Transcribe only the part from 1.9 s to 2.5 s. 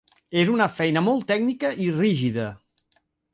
rígida.